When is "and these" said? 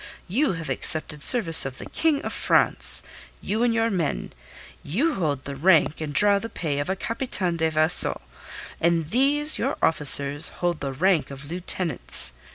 8.79-9.59